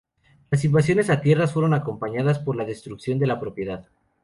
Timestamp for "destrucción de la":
2.65-3.39